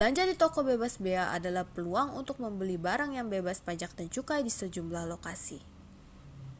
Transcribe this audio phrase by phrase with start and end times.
[0.03, 4.41] belanja di toko bebas bea adalah peluang untuk membeli barang yang bebas pajak dan cukai
[4.41, 5.57] di sejumlah lokasi